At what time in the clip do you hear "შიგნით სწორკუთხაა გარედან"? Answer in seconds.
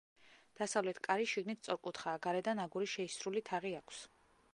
1.31-2.63